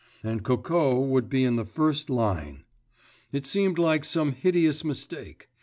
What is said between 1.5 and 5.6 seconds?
the first line! It seemed like some hideous mistake.